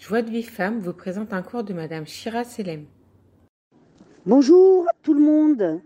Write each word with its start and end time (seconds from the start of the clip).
Joie 0.00 0.22
de 0.22 0.30
vie 0.30 0.42
femme 0.42 0.78
vous 0.78 0.94
présente 0.94 1.34
un 1.34 1.42
cours 1.42 1.62
de 1.62 1.74
Madame 1.74 2.06
Shira 2.06 2.42
Selem. 2.42 2.86
Bonjour 4.24 4.86
tout 5.02 5.12
le 5.12 5.20
monde. 5.20 5.82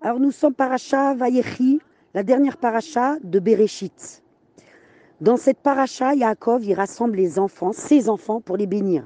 Alors 0.00 0.18
nous 0.18 0.30
sommes 0.30 0.54
paracha 0.54 1.12
Vayechi, 1.12 1.78
la 2.14 2.22
dernière 2.22 2.56
paracha 2.56 3.18
de 3.22 3.38
Bereshit. 3.38 4.22
Dans 5.20 5.36
cette 5.36 5.58
paracha, 5.58 6.14
Yaakov, 6.14 6.64
il 6.64 6.72
rassemble 6.72 7.16
les 7.16 7.38
enfants, 7.38 7.74
ses 7.74 8.08
enfants, 8.08 8.40
pour 8.40 8.56
les 8.56 8.66
bénir. 8.66 9.04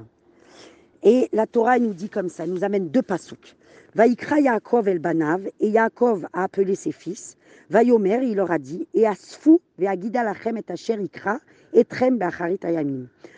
Et 1.07 1.29
la 1.33 1.45
Torah 1.45 1.77
nous 1.77 1.93
dit 1.93 2.09
comme 2.09 2.29
ça, 2.29 2.45
elle 2.45 2.49
nous 2.49 2.63
amène 2.63 2.89
deux 2.89 3.03
pasouks. 3.03 3.55
Vaïkra 3.93 4.39
Yaakov 4.39 4.87
el 4.87 4.97
Banav, 4.97 5.47
et 5.59 5.69
Yaakov 5.69 6.25
a 6.33 6.43
appelé 6.43 6.73
ses 6.73 6.91
fils. 6.91 7.37
Vayomer, 7.69 8.21
il 8.23 8.35
leur 8.35 8.49
a 8.49 8.57
dit, 8.57 8.87
et 8.95 9.05
Asfu 9.05 9.59
ve'agida 9.77 10.23
lachem 10.23 10.57
et 10.57 10.63
asher 10.67 10.99
ikra, 10.99 11.39
et 11.73 11.85
trem 11.85 12.17
be'acharit. 12.17 12.59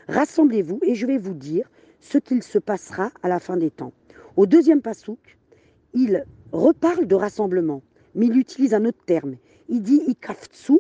Rassemblez-vous, 0.08 0.80
et 0.82 0.96
je 0.96 1.06
vais 1.06 1.18
vous 1.18 1.34
dire 1.34 1.70
ce 2.00 2.18
qu'il 2.18 2.42
se 2.42 2.58
passera 2.58 3.12
à 3.22 3.28
la 3.28 3.40
fin 3.40 3.58
des 3.58 3.70
temps. 3.70 3.92
Au 4.38 4.46
deuxième 4.46 4.82
pasouk, 4.82 5.38
il 5.94 6.24
reparle 6.54 7.06
de 7.06 7.16
rassemblement, 7.16 7.82
mais 8.16 8.28
il 8.28 8.38
utilise 8.38 8.74
un 8.74 8.86
autre 8.86 9.04
terme. 9.06 9.36
Il 9.68 9.82
dit 9.82 10.02
ikaftsu, 10.08 10.80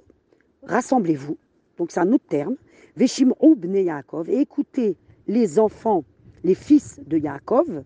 rassemblez-vous. 0.63 1.38
Donc 1.77 1.91
c'est 1.91 1.99
un 1.99 2.13
autre 2.13 2.27
terme. 2.29 2.55
Veshim'u 2.95 3.55
bne 3.57 3.84
Yaakov, 3.84 4.29
et 4.29 4.40
écoutez 4.40 4.95
les 5.27 5.59
enfants, 5.59 6.05
les 6.47 6.55
fils 6.55 6.99
de 7.05 7.17
Yaakov, 7.17 7.83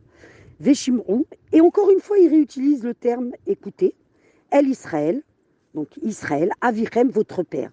Veshim'u, 0.59 1.25
et 1.51 1.61
encore 1.61 1.89
une 1.89 1.99
fois, 1.99 2.20
il 2.20 2.29
réutilise 2.29 2.84
le 2.84 2.93
terme 2.93 3.31
écoutez, 3.47 3.95
El 4.51 4.67
Israël, 4.67 5.23
donc 5.73 5.87
Israël, 6.03 6.51
Avirem, 6.61 7.09
votre 7.09 7.41
père. 7.41 7.71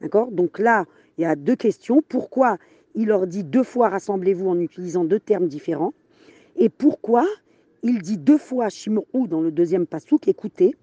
D'accord? 0.00 0.30
Donc 0.30 0.60
là, 0.60 0.84
il 1.16 1.22
y 1.22 1.24
a 1.24 1.34
deux 1.34 1.56
questions. 1.56 2.02
Pourquoi 2.08 2.58
il 2.94 3.08
leur 3.08 3.26
dit 3.26 3.42
deux 3.42 3.64
fois 3.64 3.88
rassemblez-vous 3.88 4.48
en 4.48 4.60
utilisant 4.60 5.04
deux 5.04 5.18
termes 5.18 5.48
différents? 5.48 5.92
Et 6.54 6.68
pourquoi 6.68 7.26
il 7.82 8.00
dit 8.00 8.16
deux 8.16 8.38
fois 8.38 8.68
Shim'u 8.68 9.26
dans 9.26 9.40
le 9.40 9.50
deuxième 9.50 9.86
pasouk, 9.86 10.28
écoutez, 10.28 10.76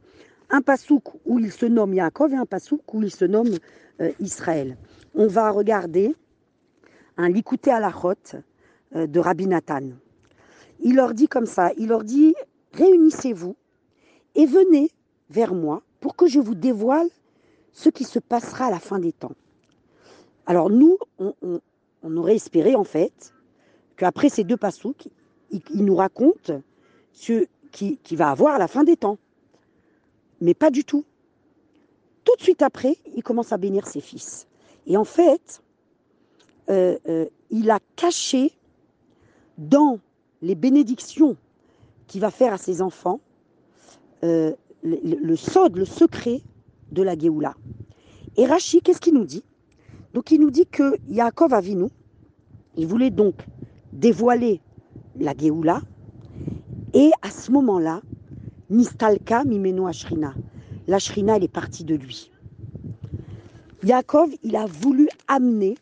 un 0.49 0.61
pasouk 0.61 1.03
où 1.25 1.39
il 1.39 1.51
se 1.53 1.65
nomme 1.65 1.93
Yaakov 1.93 2.33
et 2.33 2.37
un 2.37 2.45
pasouk 2.45 2.93
où 2.93 3.01
il 3.01 3.11
se 3.11 3.23
nomme 3.23 3.55
euh, 4.01 4.11
Israël. 4.19 4.75
On 5.13 5.27
va 5.27 5.49
regarder 5.49 6.13
un 7.15 7.29
Likouté 7.29 7.71
à 7.71 7.79
la 7.79 7.89
rote 7.89 8.35
de 8.95 9.19
Rabbi 9.19 9.47
Nathan. 9.47 9.89
Il 10.79 10.95
leur 10.95 11.13
dit 11.13 11.27
comme 11.27 11.45
ça, 11.45 11.71
il 11.77 11.89
leur 11.89 12.03
dit 12.03 12.33
réunissez-vous 12.73 13.55
et 14.35 14.45
venez 14.45 14.89
vers 15.29 15.53
moi 15.53 15.81
pour 15.99 16.15
que 16.15 16.27
je 16.27 16.39
vous 16.39 16.55
dévoile 16.55 17.09
ce 17.71 17.89
qui 17.89 18.03
se 18.03 18.19
passera 18.19 18.65
à 18.65 18.71
la 18.71 18.79
fin 18.79 18.99
des 18.99 19.11
temps. 19.11 19.35
Alors 20.45 20.69
nous, 20.69 20.97
on 21.19 22.17
aurait 22.17 22.35
espéré 22.35 22.75
en 22.75 22.83
fait 22.83 23.33
qu'après 23.97 24.29
ces 24.29 24.43
deux 24.43 24.57
passouks, 24.57 25.07
il, 25.51 25.61
il 25.73 25.85
nous 25.85 25.95
raconte 25.95 26.51
ce 27.11 27.45
qui, 27.71 27.97
qui 27.97 28.15
va 28.15 28.29
avoir 28.29 28.55
à 28.55 28.59
la 28.59 28.67
fin 28.67 28.83
des 28.83 28.95
temps. 28.95 29.17
Mais 30.41 30.53
pas 30.53 30.69
du 30.69 30.83
tout. 30.83 31.03
Tout 32.23 32.35
de 32.37 32.41
suite 32.41 32.61
après, 32.61 32.97
il 33.15 33.23
commence 33.23 33.51
à 33.51 33.57
bénir 33.57 33.87
ses 33.87 34.01
fils. 34.01 34.47
Et 34.87 34.97
en 34.97 35.03
fait, 35.03 35.61
euh, 36.69 36.97
euh, 37.07 37.25
il 37.49 37.69
a 37.69 37.79
caché 37.95 38.51
dans 39.57 39.99
les 40.41 40.55
bénédictions 40.55 41.37
qu'il 42.07 42.21
va 42.21 42.31
faire 42.31 42.53
à 42.53 42.57
ses 42.57 42.81
enfants 42.81 43.19
euh, 44.23 44.53
le, 44.83 44.99
le, 45.03 45.17
le 45.25 45.85
secret 45.85 46.41
de 46.91 47.01
la 47.01 47.17
Géoula. 47.17 47.55
Et 48.37 48.45
Rachi, 48.45 48.81
qu'est-ce 48.81 49.01
qu'il 49.01 49.13
nous 49.13 49.25
dit? 49.25 49.43
Donc 50.13 50.31
il 50.31 50.39
nous 50.39 50.51
dit 50.51 50.65
que 50.65 50.95
Yaakov 51.09 51.53
Avinu, 51.53 51.87
il 52.77 52.87
voulait 52.87 53.09
donc 53.09 53.45
dévoiler 53.91 54.61
la 55.19 55.35
Géoula, 55.35 55.81
et 56.93 57.11
à 57.21 57.29
ce 57.29 57.51
moment-là, 57.51 58.01
Nistalka 58.69 59.43
Mimeno 59.43 59.87
Ashrina, 59.87 60.33
la 60.87 60.99
Shrina, 60.99 61.37
elle 61.37 61.43
est 61.43 61.47
partie 61.47 61.83
de 61.83 61.95
lui. 61.95 62.31
Yaakov, 63.83 64.29
il 64.43 64.55
a 64.55 64.65
voulu 64.65 65.07
amener 65.27 65.75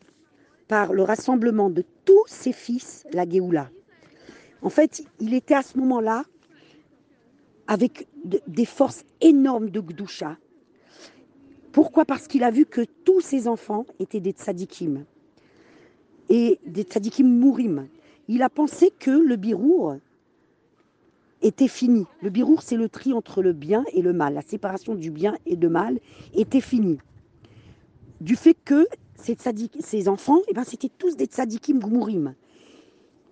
par 0.68 0.92
le 0.92 1.02
rassemblement 1.02 1.70
de 1.70 1.84
tous 2.04 2.24
ses 2.26 2.52
fils 2.52 3.06
la 3.12 3.28
Géoula. 3.28 3.70
En 4.62 4.70
fait, 4.70 5.04
il 5.20 5.34
était 5.34 5.54
à 5.54 5.62
ce 5.62 5.78
moment-là 5.78 6.24
avec 7.66 8.08
de- 8.24 8.40
des 8.46 8.64
forces 8.64 9.04
énormes 9.20 9.70
de 9.70 9.80
Gdusha. 9.80 10.36
Pourquoi? 11.72 12.04
Parce 12.04 12.28
qu'il 12.28 12.44
a 12.44 12.50
vu 12.50 12.66
que 12.66 12.82
tous 13.04 13.20
ses 13.20 13.48
enfants 13.48 13.84
étaient 13.98 14.20
des 14.20 14.32
tzadikim 14.32 15.04
et 16.28 16.58
des 16.64 16.82
tzadikim 16.82 17.26
mourim. 17.26 17.88
Il 18.28 18.42
a 18.42 18.48
pensé 18.48 18.90
que 18.98 19.10
le 19.10 19.36
birour 19.36 19.96
était 21.42 21.68
fini. 21.68 22.06
Le 22.22 22.30
birour, 22.30 22.62
c'est 22.62 22.76
le 22.76 22.88
tri 22.88 23.12
entre 23.12 23.42
le 23.42 23.52
bien 23.52 23.84
et 23.92 24.00
le 24.00 24.12
mal. 24.14 24.34
La 24.34 24.42
séparation 24.42 24.94
du 24.94 25.10
bien 25.10 25.36
et 25.44 25.56
du 25.56 25.68
mal 25.68 26.00
était 26.34 26.62
finie. 26.62 26.98
Du 28.20 28.36
fait 28.36 28.56
que 28.64 28.86
ces, 29.16 30.08
enfants, 30.08 30.40
eh 30.48 30.54
ben, 30.54 30.64
c'était 30.64 30.90
tous 30.90 31.16
des 31.16 31.26
tzadikim 31.26 31.78
gmourim. 31.78 32.34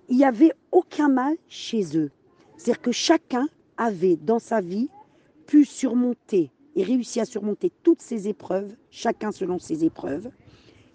Il 0.08 0.16
n'y 0.16 0.24
avait 0.24 0.52
aucun 0.70 1.08
mal 1.08 1.36
chez 1.48 1.96
eux. 1.96 2.10
C'est-à-dire 2.56 2.82
que 2.82 2.92
chacun 2.92 3.48
avait 3.76 4.16
dans 4.16 4.38
sa 4.38 4.60
vie 4.60 4.88
pu 5.46 5.64
surmonter 5.64 6.50
et 6.76 6.84
réussi 6.84 7.20
à 7.20 7.24
surmonter 7.24 7.72
toutes 7.82 8.00
ses 8.00 8.28
épreuves, 8.28 8.74
chacun 8.90 9.32
selon 9.32 9.58
ses 9.58 9.84
épreuves, 9.84 10.30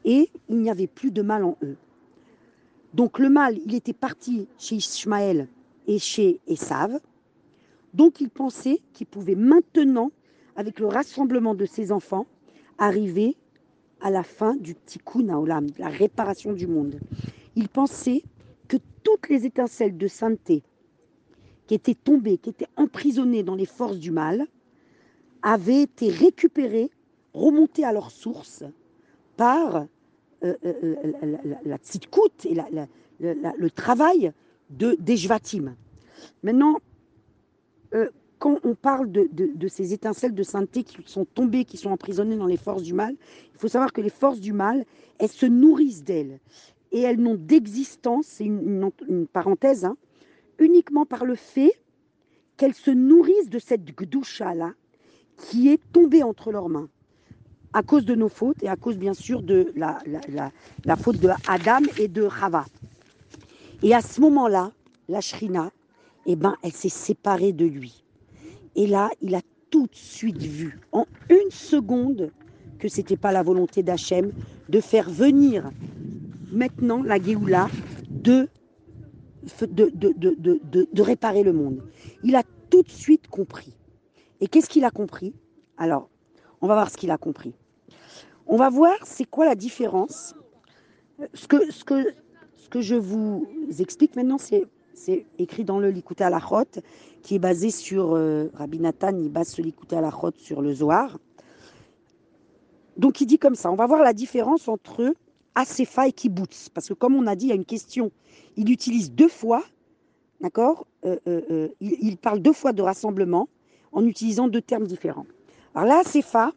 et 0.05 0.29
il 0.49 0.57
n'y 0.57 0.69
avait 0.69 0.87
plus 0.87 1.11
de 1.11 1.21
mal 1.21 1.43
en 1.43 1.57
eux. 1.63 1.77
Donc 2.93 3.19
le 3.19 3.29
mal, 3.29 3.57
il 3.65 3.75
était 3.75 3.93
parti 3.93 4.47
chez 4.57 4.75
Ishmaël 4.75 5.47
et 5.85 5.99
chez 5.99 6.39
Esav. 6.47 6.99
Donc 7.93 8.21
il 8.21 8.29
pensait 8.29 8.81
qu'il 8.93 9.07
pouvait 9.07 9.35
maintenant, 9.35 10.11
avec 10.55 10.79
le 10.79 10.87
rassemblement 10.87 11.53
de 11.53 11.65
ses 11.65 11.91
enfants, 11.91 12.25
arriver 12.77 13.35
à 14.02 14.09
la 14.09 14.24
fin 14.24 14.56
du 14.56 14.75
tikkun 14.75 15.30
haolam, 15.30 15.68
la 15.78 15.90
réparation 15.90 16.53
du 16.53 16.68
monde. 16.68 17.00
Il 17.56 17.69
pensait 17.69 18.24
que 18.68 18.78
toutes 19.03 19.30
les 19.30 19.46
étincelles 19.46 19.97
de 19.97 20.08
sainteté 20.08 20.63
qui 21.66 21.75
étaient 21.75 21.96
tombées, 21.96 22.38
qui 22.38 22.50
étaient 22.50 22.68
emprisonnées 22.75 23.44
dans 23.44 23.56
les 23.56 23.66
forces 23.66 23.97
du 23.97 24.12
mal, 24.12 24.46
avaient 25.41 25.81
été 25.81 26.09
récupérées, 26.09 26.90
remontées 27.34 27.84
à 27.84 27.91
leur 27.91 28.12
source 28.12 28.63
par 29.35 29.75
euh, 29.75 29.85
euh, 30.44 30.56
euh, 30.84 30.96
la, 31.22 31.28
la, 31.44 31.59
la, 31.66 31.78
et 32.46 32.56
le 33.58 33.69
travail 33.69 34.31
de, 34.69 34.96
des 35.00 35.18
Jvatim. 35.18 35.75
Maintenant, 36.44 36.78
quand 38.39 38.59
on 38.63 38.75
parle 38.75 39.11
de, 39.11 39.67
ces 39.67 39.93
étincelles 39.93 40.33
de 40.33 40.43
sainteté 40.43 40.83
qui 40.83 40.97
sont 41.05 41.25
tombées, 41.25 41.65
qui 41.65 41.77
sont 41.77 41.89
emprisonnées 41.89 42.37
dans 42.37 42.45
les 42.45 42.57
forces 42.57 42.83
du 42.83 42.93
mal, 42.93 43.15
il 43.53 43.59
faut 43.59 43.67
savoir 43.67 43.91
que 43.91 44.01
les 44.01 44.09
forces 44.09 44.39
du 44.39 44.53
mal, 44.53 44.85
elles 45.19 45.29
se 45.29 45.45
nourrissent 45.45 46.03
d'elles. 46.03 46.39
Et 46.91 47.01
elles 47.01 47.19
n'ont 47.19 47.35
d'existence, 47.35 48.25
c'est 48.27 48.45
une, 48.45 48.91
parenthèse, 49.31 49.85
hein, 49.85 49.97
uniquement 50.59 51.05
par 51.05 51.25
le 51.25 51.35
fait 51.35 51.73
qu'elles 52.55 52.73
se 52.73 52.91
nourrissent 52.91 53.49
de 53.49 53.59
cette 53.59 53.85
gdoucha-là 53.85 54.73
qui 55.37 55.69
est 55.69 55.81
tombée 55.91 56.23
entre 56.23 56.51
leurs 56.51 56.69
mains 56.69 56.89
à 57.73 57.83
cause 57.83 58.05
de 58.05 58.15
nos 58.15 58.29
fautes 58.29 58.63
et 58.63 58.69
à 58.69 58.75
cause 58.75 58.97
bien 58.97 59.13
sûr 59.13 59.43
de 59.43 59.71
la, 59.75 59.99
la 60.85 60.95
faute 60.95 61.19
de 61.19 61.29
Adam 61.47 61.85
et 61.99 62.07
de 62.07 62.23
Rava. 62.23 62.65
Et 63.83 63.93
à 63.93 64.01
ce 64.01 64.21
moment-là, 64.21 64.71
la 65.09 65.21
Shrina, 65.21 65.71
eh 66.25 66.35
ben, 66.35 66.55
elle 66.63 66.71
s'est 66.71 66.89
séparée 66.89 67.51
de 67.51 67.65
lui. 67.65 68.03
Et 68.77 68.88
là, 68.88 69.09
il 69.21 69.35
a 69.35 69.41
tout 69.69 69.88
de 69.88 69.95
suite 69.95 70.41
vu, 70.41 70.79
en 70.93 71.05
une 71.29 71.51
seconde, 71.51 72.31
que 72.79 72.88
c'était 72.88 73.17
pas 73.17 73.31
la 73.31 73.43
volonté 73.43 73.83
d'Hachem 73.83 74.31
de 74.69 74.79
faire 74.79 75.09
venir 75.09 75.71
maintenant 76.51 77.01
la 77.03 77.21
Géoula 77.21 77.67
de, 78.09 78.47
de, 79.61 79.90
de, 79.93 80.13
de, 80.16 80.87
de, 80.91 81.02
réparer 81.02 81.43
le 81.43 81.53
monde. 81.53 81.81
Il 82.23 82.35
a 82.35 82.43
tout 82.69 82.84
de 82.84 82.90
suite 82.90 83.28
compris. 83.28 83.73
Et 84.41 84.47
qu'est-ce 84.47 84.69
qu'il 84.69 84.85
a 84.85 84.91
compris? 84.91 85.34
Alors, 85.78 86.09
on 86.61 86.67
va 86.67 86.75
voir 86.75 86.90
ce 86.91 86.97
qu'il 86.97 87.11
a 87.11 87.17
compris. 87.17 87.55
On 88.46 88.57
va 88.57 88.69
voir 88.69 88.96
c'est 89.03 89.25
quoi 89.25 89.46
la 89.46 89.55
différence. 89.55 90.35
Ce 91.34 91.47
que, 91.47 91.72
ce 91.72 91.84
que, 91.84 92.13
ce 92.55 92.69
que 92.69 92.81
je 92.81 92.96
vous 92.96 93.47
explique 93.79 94.16
maintenant, 94.16 94.37
c'est, 94.37 94.67
écrit 95.37 95.63
dans 95.63 95.79
le 95.79 95.90
Likuté 95.90 96.23
à 96.23 96.29
la 96.29 96.40
Chot, 96.40 96.81
qui 97.28 97.35
est 97.35 97.40
basé 97.40 97.72
sur 97.72 98.16
euh, 98.16 98.50
Rabbi 98.53 98.79
Nathan, 98.79 99.12
il 99.18 99.34
à 99.35 100.02
la 100.02 100.12
Chot 100.12 100.32
sur 100.38 100.62
le 100.62 100.74
Zohar. 100.74 101.20
Donc 102.96 103.20
il 103.20 103.26
dit 103.26 103.38
comme 103.38 103.56
ça, 103.56 103.70
on 103.70 103.76
va 103.76 103.85
voir 103.85 104.02
la 104.02 104.14
différence 104.14 104.70
entre 104.70 105.14
Asefa 105.53 106.08
et 106.08 106.14
Kibbutz. 106.14 106.70
Parce 106.70 106.88
que 106.88 106.94
comme 106.94 107.16
on 107.16 107.28
a 107.28 107.35
dit, 107.35 107.47
il 107.47 107.50
y 107.50 107.52
a 107.52 107.56
une 107.56 107.66
question. 107.66 108.12
Il 108.56 108.72
utilise 108.72 109.12
deux 109.12 109.28
fois, 109.28 109.62
d'accord 110.40 110.88
Euh, 111.03 111.18
euh, 111.28 111.41
euh, 111.52 111.68
il, 111.82 111.97
il 112.00 112.18
parle 112.18 112.40
deux 112.40 112.53
fois 112.53 112.72
de 112.72 112.82
rassemblement 112.82 113.50
en 113.91 114.06
utilisant 114.06 114.47
deux 114.47 114.62
termes 114.62 114.88
différents. 114.88 115.28
Alors 115.76 115.90
là, 115.90 116.00
Asefa, 116.06 116.53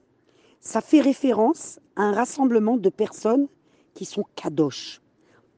ça 0.61 0.81
fait 0.81 1.01
référence 1.01 1.81
à 1.97 2.03
un 2.03 2.13
rassemblement 2.13 2.77
de 2.77 2.91
personnes 2.91 3.49
qui 3.95 4.05
sont 4.05 4.25
kadosh. 4.37 5.01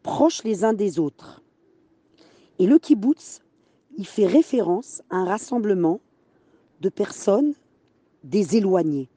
proches 0.02 0.42
les 0.42 0.64
uns 0.64 0.72
des 0.72 0.98
autres. 0.98 1.42
Et 2.58 2.66
le 2.66 2.78
kibbutz, 2.78 3.41
il 3.96 4.06
fait 4.06 4.26
référence 4.26 5.02
à 5.10 5.16
un 5.16 5.24
rassemblement 5.24 6.00
de 6.80 6.88
personnes 6.88 7.54
des 8.24 8.56
éloignés. 8.56 9.08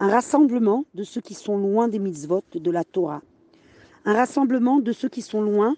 Un 0.00 0.08
rassemblement 0.08 0.84
de 0.94 1.02
ceux 1.02 1.20
qui 1.20 1.34
sont 1.34 1.56
loin 1.56 1.88
des 1.88 1.98
mitzvot 1.98 2.42
de 2.54 2.70
la 2.70 2.84
Torah. 2.84 3.22
Un 4.04 4.14
rassemblement 4.14 4.78
de 4.78 4.92
ceux 4.92 5.08
qui 5.08 5.22
sont 5.22 5.42
loin 5.42 5.76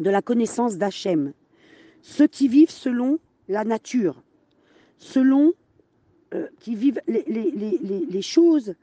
de 0.00 0.10
la 0.10 0.22
connaissance 0.22 0.76
d'Hachem. 0.76 1.32
Ceux 2.02 2.26
qui 2.26 2.48
vivent 2.48 2.70
selon 2.70 3.18
la 3.48 3.64
nature, 3.64 4.22
selon 4.98 5.52
euh, 6.34 6.48
qui 6.58 6.74
vivent 6.74 7.00
les, 7.06 8.22
choses 8.22 8.74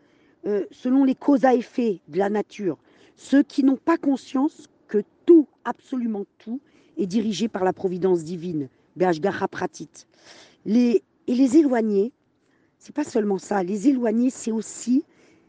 euh, 0.45 0.65
selon 0.71 1.03
les 1.03 1.15
causes 1.15 1.43
à 1.43 1.53
effet 1.53 1.99
de 2.07 2.17
la 2.17 2.29
nature. 2.29 2.77
Ceux 3.15 3.43
qui 3.43 3.63
n'ont 3.63 3.77
pas 3.77 3.97
conscience 3.97 4.69
que 4.87 5.03
tout, 5.25 5.47
absolument 5.65 6.25
tout, 6.37 6.61
est 6.97 7.07
dirigé 7.07 7.47
par 7.47 7.63
la 7.63 7.73
providence 7.73 8.23
divine, 8.23 8.69
Pratit. 9.49 9.89
Les, 10.65 11.03
et 11.27 11.35
les 11.35 11.57
éloignés, 11.57 12.11
c'est 12.77 12.93
pas 12.93 13.03
seulement 13.03 13.37
ça. 13.37 13.63
Les 13.63 13.87
éloignés, 13.87 14.29
c'est 14.29 14.51
aussi 14.51 15.03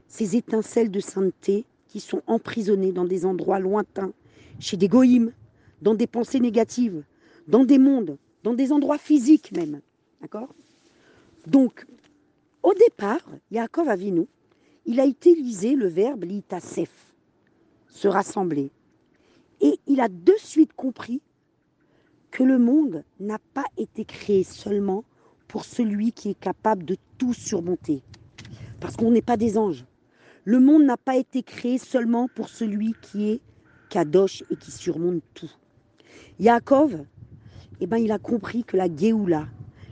ces 0.06 0.36
étincelles 0.36 0.90
de 0.90 1.00
sainteté 1.00 1.64
qui 1.88 2.00
sont 2.00 2.22
emprisonnées 2.26 2.92
dans 2.92 3.04
des 3.04 3.24
endroits 3.26 3.58
lointains, 3.58 4.12
chez 4.58 4.76
des 4.76 4.88
goïms, 4.88 5.32
dans 5.80 5.94
des 5.94 6.06
pensées 6.06 6.40
négatives, 6.40 7.02
dans 7.48 7.64
des 7.64 7.78
mondes, 7.78 8.16
dans 8.44 8.54
des 8.54 8.72
endroits 8.72 8.98
physiques 8.98 9.52
même. 9.52 9.80
D'accord? 10.20 10.54
Donc, 11.46 11.86
au 12.62 12.72
départ, 12.74 13.20
Yaakov 13.50 13.88
Avinu, 13.88 14.26
il 14.86 15.00
a 15.00 15.06
utilisé 15.06 15.74
le 15.74 15.88
verbe 15.88 16.24
litasef, 16.24 16.90
se 17.88 18.08
rassembler. 18.08 18.70
Et 19.60 19.78
il 19.86 20.00
a 20.00 20.08
de 20.08 20.34
suite 20.38 20.72
compris 20.74 21.20
que 22.32 22.42
le 22.42 22.58
monde 22.58 23.04
n'a 23.20 23.38
pas 23.52 23.66
été 23.76 24.04
créé 24.06 24.42
seulement 24.42 25.04
pour 25.46 25.66
celui 25.66 26.12
qui 26.12 26.30
est 26.30 26.40
capable 26.40 26.84
de 26.84 26.96
tout 27.18 27.34
surmonter. 27.34 28.02
Parce 28.80 28.96
qu'on 28.96 29.12
n'est 29.12 29.22
pas 29.22 29.36
des 29.36 29.58
anges. 29.58 29.84
Le 30.44 30.58
monde 30.58 30.82
n'a 30.84 30.96
pas 30.96 31.16
été 31.16 31.42
créé 31.42 31.76
seulement 31.76 32.28
pour 32.34 32.48
celui 32.48 32.94
qui 33.02 33.28
est 33.30 33.40
kadosh 33.90 34.42
et 34.50 34.56
qui 34.56 34.70
surmonte 34.70 35.22
tout. 35.34 35.50
Yaakov, 36.40 37.04
eh 37.80 37.86
ben, 37.86 37.98
il 37.98 38.10
a 38.10 38.18
compris 38.18 38.64
que 38.64 38.78
la 38.78 38.88
Géoula, 38.92 39.46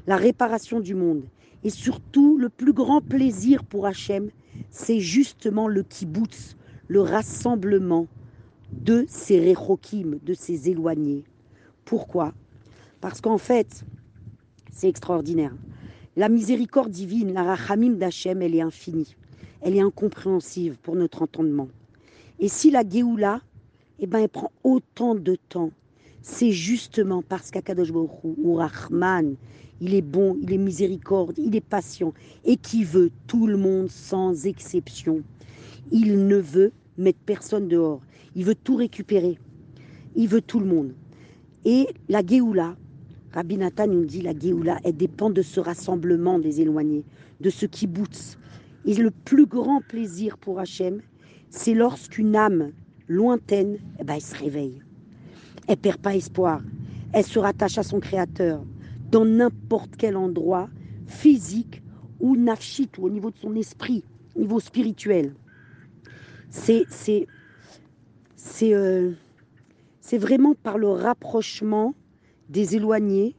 la 0.07 0.17
réparation 0.17 0.81
du 0.81 0.95
monde, 0.95 1.23
et 1.63 1.71
surtout 1.71 2.39
le 2.39 2.49
plus 2.49 2.73
grand 2.73 3.03
plaisir 3.03 3.65
pour 3.65 3.87
Hachem, 3.87 4.31
c'est 4.71 4.99
justement 4.99 5.69
le 5.69 5.83
kibbutz, 5.83 6.57
le 6.89 7.03
rassemblement 7.03 8.07
de 8.73 9.05
ces 9.09 9.53
rechokim, 9.53 10.19
de 10.23 10.33
ces 10.33 10.71
éloignés. 10.71 11.25
Pourquoi? 11.91 12.33
Parce 13.01 13.21
qu'en 13.21 13.37
fait, 13.37 13.85
c'est 14.71 14.89
extraordinaire. 14.89 15.53
La 16.15 16.29
miséricorde 16.29 16.93
divine, 16.93 17.33
la 17.33 17.43
rachamim 17.43 17.95
d'Hachem, 17.95 18.43
elle 18.43 18.55
est 18.55 18.61
infinie. 18.61 19.17
Elle 19.61 19.75
est 19.75 19.81
incompréhensible 19.81 20.77
pour 20.77 20.95
notre 20.95 21.23
entendement. 21.23 21.67
Et 22.39 22.47
si 22.47 22.71
la 22.71 22.89
Géoula, 22.89 23.41
eh 23.99 24.07
ben, 24.07 24.21
elle 24.21 24.29
prend 24.29 24.53
autant 24.63 25.17
de 25.17 25.35
temps, 25.35 25.73
c'est 26.23 26.53
justement 26.53 27.23
parce 27.23 27.51
qu'Akadosh 27.51 27.91
ou 27.91 28.55
Rahman, 28.55 29.35
il 29.81 29.93
est 29.93 30.01
bon, 30.01 30.39
il 30.41 30.53
est 30.53 30.59
miséricorde, 30.59 31.39
il 31.39 31.57
est 31.57 31.61
patient 31.61 32.15
et 32.45 32.57
qui 32.57 32.85
veut 32.85 33.11
tout 33.27 33.49
le 33.49 33.57
monde 33.57 33.91
sans 33.91 34.47
exception. 34.47 35.25
Il 35.91 36.29
ne 36.29 36.37
veut 36.37 36.71
mettre 36.99 37.19
personne 37.27 37.67
dehors. 37.67 38.01
Il 38.37 38.45
veut 38.45 38.55
tout 38.55 38.77
récupérer. 38.77 39.41
Il 40.15 40.29
veut 40.29 40.41
tout 40.41 40.61
le 40.61 40.67
monde. 40.67 40.93
Et 41.65 41.89
la 42.09 42.25
Géoula, 42.25 42.77
Rabbi 43.33 43.59
Nathan 43.59 43.87
nous 43.87 44.05
dit 44.05 44.23
la 44.23 44.37
Géoula, 44.37 44.79
elle 44.83 44.97
dépend 44.97 45.31
de 45.31 45.43
ce 45.43 45.61
rassemblement 45.61 46.39
des 46.39 46.61
éloignés, 46.61 47.05
de 47.41 47.51
ce 47.51 47.67
qui 47.67 47.87
bouts. 47.87 48.37
Et 48.87 48.95
le 48.95 49.11
plus 49.11 49.47
grand 49.47 49.83
plaisir 49.83 50.39
pour 50.39 50.59
Hachem, 50.59 51.03
c'est 51.51 51.75
lorsqu'une 51.75 52.35
âme 52.35 52.73
lointaine, 53.09 53.79
eh 53.99 54.05
ben, 54.05 54.15
elle 54.15 54.23
se 54.23 54.37
réveille. 54.37 54.83
Elle 55.69 55.77
perd 55.77 55.99
pas 55.99 56.17
espoir. 56.17 56.63
Elle 57.13 57.25
se 57.25 57.39
rattache 57.39 57.77
à 57.77 57.83
son 57.83 58.01
Créateur 58.01 58.65
dans 59.11 59.25
n'importe 59.25 59.97
quel 59.99 60.17
endroit 60.17 60.69
physique 61.07 61.83
ou 62.21 62.37
nafshit 62.37 62.97
ou 62.99 63.07
au 63.07 63.11
niveau 63.11 63.31
de 63.31 63.37
son 63.37 63.55
esprit, 63.57 64.05
au 64.35 64.41
niveau 64.41 64.61
spirituel. 64.61 65.35
C'est 66.51 66.85
c'est 66.89 67.27
c'est 68.37 68.75
euh, 68.75 69.13
c'est 70.11 70.19
vraiment 70.19 70.57
par 70.57 70.77
le 70.77 70.89
rapprochement 70.89 71.95
des 72.49 72.75
éloignés 72.75 73.37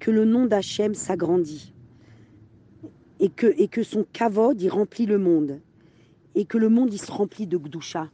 que 0.00 0.10
le 0.10 0.26
nom 0.26 0.44
d'Hachem 0.44 0.92
s'agrandit 0.92 1.72
et 3.20 3.30
que, 3.30 3.82
son 3.82 4.04
kavod 4.12 4.60
y 4.60 4.68
remplit 4.68 5.06
le 5.06 5.16
monde 5.16 5.62
et 6.34 6.44
que 6.44 6.58
le 6.58 6.68
monde 6.68 6.92
y 6.92 6.98
se 6.98 7.10
remplit 7.10 7.46
de 7.46 7.56
gdusha. 7.56 8.10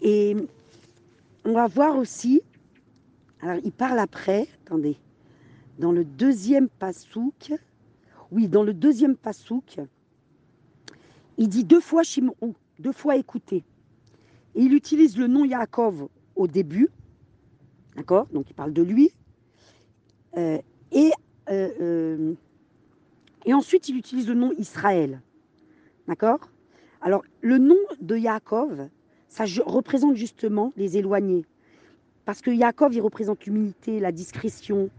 Et 0.00 0.34
on 1.44 1.52
va 1.52 1.66
voir 1.66 1.98
aussi 1.98 2.40
alors, 3.42 3.58
il 3.62 3.72
parle 3.72 3.98
après, 3.98 4.48
attendez, 4.64 4.96
dans 5.78 5.92
le 5.92 6.06
deuxième 6.06 6.70
pasouk, 6.70 7.52
oui, 8.30 8.48
dans 8.48 8.62
le 8.62 8.72
deuxième 8.72 9.14
pasouk, 9.14 9.78
il 11.36 11.50
dit 11.50 11.64
deux 11.64 11.80
fois 11.82 12.02
Shimrou, 12.02 12.54
deux 12.78 12.92
fois 12.92 13.16
écouter. 13.16 13.62
Et 14.56 14.62
il 14.62 14.72
utilise 14.72 15.18
le 15.18 15.26
nom 15.26 15.44
Yaakov 15.44 16.08
au 16.34 16.46
début, 16.46 16.88
d'accord 17.94 18.26
Donc 18.32 18.50
il 18.50 18.54
parle 18.54 18.72
de 18.72 18.82
lui. 18.82 19.12
Euh, 20.38 20.58
et, 20.92 21.12
euh, 21.50 21.70
euh, 21.80 22.34
et 23.44 23.52
ensuite 23.52 23.88
il 23.90 23.96
utilise 23.96 24.26
le 24.26 24.34
nom 24.34 24.52
Israël, 24.58 25.20
d'accord 26.08 26.40
Alors 27.02 27.22
le 27.42 27.58
nom 27.58 27.76
de 28.00 28.16
Yaakov, 28.16 28.88
ça 29.28 29.44
représente 29.64 30.16
justement 30.16 30.72
les 30.76 30.96
éloignés. 30.96 31.44
Parce 32.24 32.40
que 32.40 32.50
Yaakov, 32.50 32.94
il 32.94 33.02
représente 33.02 33.44
l'humilité, 33.44 34.00
la 34.00 34.10
discrétion, 34.10 34.90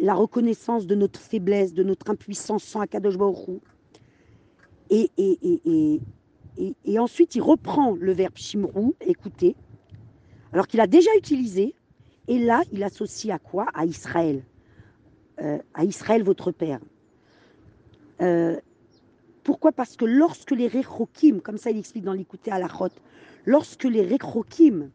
la 0.00 0.14
reconnaissance 0.14 0.86
de 0.86 0.94
notre 0.96 1.20
faiblesse, 1.20 1.72
de 1.72 1.84
notre 1.84 2.10
impuissance 2.10 2.64
sans 2.64 2.80
Akadosh 2.80 3.16
Baruch 3.16 3.62
et, 4.90 6.00
et 6.58 6.98
ensuite, 6.98 7.34
il 7.34 7.42
reprend 7.42 7.94
le 7.98 8.12
verbe 8.12 8.36
shimrou, 8.36 8.94
écouter, 9.00 9.56
alors 10.52 10.66
qu'il 10.66 10.80
a 10.80 10.86
déjà 10.86 11.10
utilisé, 11.16 11.74
et 12.28 12.38
là, 12.38 12.62
il 12.72 12.82
associe 12.82 13.34
à 13.34 13.38
quoi? 13.38 13.66
À 13.74 13.84
Israël. 13.84 14.42
Euh, 15.40 15.58
à 15.74 15.84
Israël, 15.84 16.22
votre 16.22 16.50
père. 16.50 16.80
Euh, 18.22 18.58
pourquoi? 19.44 19.70
Parce 19.70 19.96
que 19.96 20.04
lorsque 20.04 20.52
les 20.52 20.66
rechokim, 20.66 21.40
comme 21.40 21.58
ça 21.58 21.70
il 21.70 21.78
explique 21.78 22.04
dans 22.04 22.14
l'écouter 22.14 22.50
à 22.50 22.58
la 22.58 22.66
rote, 22.66 23.00
lorsque 23.44 23.84
les 23.84 24.02
rechokim 24.02 24.90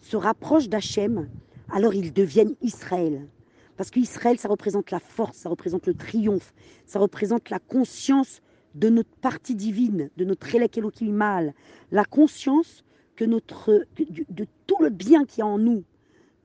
se 0.00 0.16
rapprochent 0.16 0.68
d'Hachem, 0.68 1.28
alors 1.70 1.94
ils 1.94 2.12
deviennent 2.12 2.54
Israël. 2.62 3.28
Parce 3.76 3.90
qu'Israël, 3.90 4.38
ça 4.38 4.48
représente 4.48 4.90
la 4.90 5.00
force, 5.00 5.38
ça 5.38 5.48
représente 5.48 5.86
le 5.86 5.94
triomphe, 5.94 6.54
ça 6.86 6.98
représente 6.98 7.50
la 7.50 7.58
conscience 7.58 8.40
de 8.74 8.88
notre 8.88 9.14
partie 9.20 9.54
divine, 9.54 10.10
de 10.16 10.24
notre 10.24 10.54
Elek 10.54 10.80
mal, 11.02 11.54
la 11.92 12.04
conscience 12.04 12.84
que 13.16 13.24
notre, 13.24 13.86
de, 13.96 14.46
tout 14.66 14.76
le 14.80 14.90
bien 14.90 15.24
qui 15.24 15.40
est 15.40 15.44
en 15.44 15.58
nous, 15.58 15.84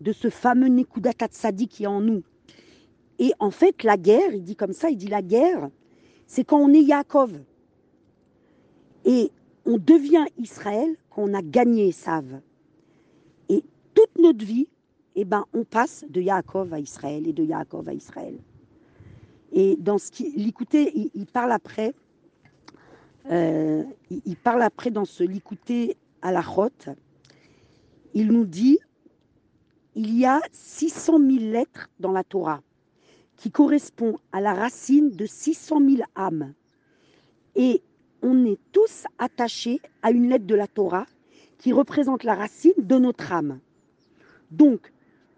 de 0.01 0.13
ce 0.13 0.29
fameux 0.29 0.67
Nekudat 0.67 1.13
Tatsadi 1.13 1.67
qui 1.67 1.83
est 1.83 1.88
en 1.88 2.01
nous. 2.01 2.24
Et 3.17 3.33
en 3.39 3.51
fait, 3.51 3.83
la 3.83 3.98
guerre, 3.98 4.33
il 4.33 4.43
dit 4.43 4.55
comme 4.55 4.74
ça, 4.74 4.89
il 4.89 4.98
dit 4.98 5.07
la 5.07 5.21
guerre, 5.21 5.69
c'est 6.27 6.43
quand 6.43 6.59
on 6.59 6.71
est 6.74 6.83
Yaakov. 6.83 7.39
Et 9.05 9.31
on 9.65 9.77
devient 9.77 10.25
Israël 10.38 10.95
quand 11.09 11.24
on 11.24 11.33
a 11.33 11.41
gagné 11.41 11.91
Sav 11.91 12.41
toute 14.00 14.21
notre 14.21 14.45
vie, 14.45 14.67
eh 15.15 15.25
ben, 15.25 15.45
on 15.53 15.63
passe 15.65 16.05
de 16.09 16.21
Yaakov 16.21 16.74
à 16.74 16.79
Israël 16.79 17.27
et 17.27 17.33
de 17.33 17.43
Yaakov 17.43 17.89
à 17.89 17.93
Israël. 17.93 18.38
Et 19.51 19.75
dans 19.77 19.98
ce 19.98 20.12
qui, 20.12 20.31
l'écouter, 20.38 20.91
il, 20.95 21.12
il, 21.15 21.25
parle 21.25 21.51
après, 21.51 21.93
euh, 23.32 23.84
il, 24.10 24.36
parle 24.38 24.62
après 24.62 24.92
dans 24.92 25.06
ce 25.06 25.24
l'écouter 25.24 25.98
à 26.22 26.32
la 26.32 26.42
rote, 26.42 26.90
il 28.14 28.28
nous 28.28 28.46
dit, 28.46 28.80
il 29.96 30.18
y 30.18 30.26
a 30.26 30.40
600 30.52 31.20
000 31.20 31.30
lettres 31.52 31.90
dans 32.00 32.12
la 32.12 32.24
Torah, 32.24 32.62
qui 33.36 33.52
correspond 33.52 34.18
à 34.32 34.42
la 34.42 34.54
racine 34.54 35.12
de 35.12 35.26
600 35.26 35.80
000 35.80 36.02
âmes. 36.16 36.54
Et 37.56 37.82
on 38.22 38.46
est 38.46 38.60
tous 38.72 39.06
attachés 39.18 39.82
à 40.02 40.12
une 40.12 40.30
lettre 40.30 40.46
de 40.46 40.56
la 40.56 40.68
Torah 40.68 41.06
qui 41.58 41.74
représente 41.74 42.24
la 42.24 42.36
racine 42.36 42.74
de 42.78 42.96
notre 42.98 43.32
âme. 43.32 43.60
Donc, 44.52 44.92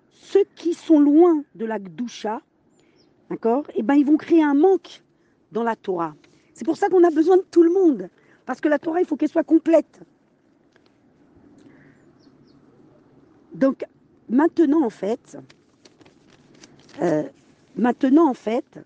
ceux 0.09 0.45
qui 0.55 0.73
sont 0.73 0.99
loin 0.99 1.43
de 1.55 1.65
la 1.65 1.79
Gdusha, 1.79 2.41
d'accord, 3.29 3.65
eh 3.75 3.83
ben, 3.83 3.95
ils 3.95 4.05
vont 4.05 4.17
créer 4.17 4.43
un 4.43 4.53
manque 4.53 5.03
dans 5.51 5.63
la 5.63 5.75
Torah. 5.75 6.15
C'est 6.61 6.65
pour 6.65 6.77
ça 6.77 6.89
qu'on 6.89 7.03
a 7.03 7.09
besoin 7.09 7.37
de 7.37 7.45
tout 7.49 7.63
le 7.63 7.71
monde. 7.71 8.07
Parce 8.45 8.61
que 8.61 8.69
la 8.69 8.77
Torah, 8.77 8.99
il 9.01 9.07
faut 9.07 9.15
qu'elle 9.15 9.31
soit 9.31 9.43
complète. 9.43 9.99
Donc, 13.55 13.83
maintenant, 14.29 14.85
en 14.85 14.91
fait, 14.91 15.39
euh, 17.01 17.23
maintenant, 17.75 18.29
en 18.29 18.35
fait, 18.35 18.77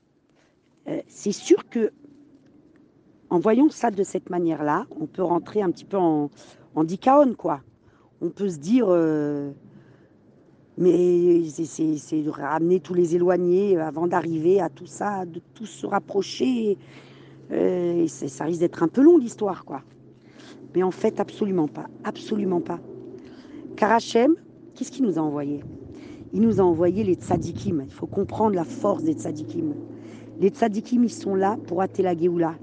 euh, 0.87 1.01
c'est 1.09 1.33
sûr 1.33 1.67
que 1.67 1.91
en 3.29 3.39
voyant 3.39 3.69
ça 3.69 3.91
de 3.91 4.03
cette 4.03 4.29
manière-là, 4.29 4.87
on 4.97 5.05
peut 5.05 5.23
rentrer 5.23 5.61
un 5.61 5.69
petit 5.69 5.83
peu 5.83 5.97
en, 5.97 6.29
en 6.75 6.85
quoi. 7.37 7.59
On 8.21 8.29
peut 8.29 8.47
se 8.47 8.57
dire, 8.57 8.85
euh, 8.87 9.51
mais 10.77 11.43
c'est 11.49 12.23
ramener 12.29 12.79
tous 12.79 12.93
les 12.93 13.17
éloignés 13.17 13.77
avant 13.77 14.07
d'arriver 14.07 14.61
à 14.61 14.69
tout 14.69 14.85
ça, 14.85 15.25
de 15.25 15.41
tous 15.53 15.65
se 15.65 15.85
rapprocher. 15.85 16.77
Ça 18.07 18.45
risque 18.45 18.59
d'être 18.59 18.83
un 18.83 18.87
peu 18.87 19.01
long 19.01 19.17
l'histoire, 19.17 19.65
quoi. 19.65 19.81
Mais 20.75 20.83
en 20.83 20.91
fait, 20.91 21.19
absolument 21.19 21.67
pas, 21.67 21.87
absolument 22.03 22.61
pas. 22.61 22.79
Car 23.75 23.91
Hachem, 23.91 24.35
qu'est-ce 24.73 24.91
qu'il 24.91 25.05
nous 25.05 25.17
a 25.17 25.21
envoyé? 25.21 25.61
Il 26.33 26.41
nous 26.41 26.59
a 26.59 26.63
envoyé 26.63 27.03
les 27.03 27.15
tzadikim. 27.15 27.81
Il 27.85 27.91
faut 27.91 28.07
comprendre 28.07 28.55
la 28.55 28.65
force 28.65 29.03
des 29.03 29.13
tzadikim. 29.13 29.73
Les 30.39 30.49
tzadikim, 30.49 31.03
ils 31.03 31.09
sont 31.09 31.35
là 31.35 31.57
pour 31.65 31.81
hâter 31.81 32.03
la 32.03 32.17
Géoula. 32.17 32.55